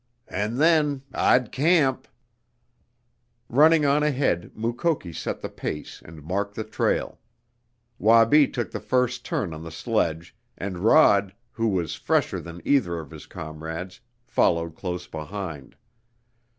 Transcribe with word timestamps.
"And 0.29 0.57
then 0.57 1.03
I'd 1.13 1.51
camp!" 1.51 2.07
Running 3.49 3.85
on 3.85 4.01
ahead 4.01 4.49
Mukoki 4.55 5.13
set 5.13 5.41
the 5.41 5.47
pace 5.49 6.01
and 6.03 6.23
marked 6.23 6.55
the 6.55 6.63
trail. 6.63 7.19
Wabi 7.99 8.47
took 8.47 8.71
the 8.71 8.79
first 8.79 9.23
turn 9.23 9.53
on 9.53 9.61
the 9.61 9.69
sledge, 9.69 10.35
and 10.57 10.79
Rod, 10.79 11.35
who 11.51 11.67
was 11.67 11.93
fresher 11.93 12.39
than 12.41 12.63
either 12.65 12.97
of 12.97 13.11
his 13.11 13.27
comrades, 13.27 14.01
followed 14.25 14.75
close 14.75 15.05
behind. 15.05 15.75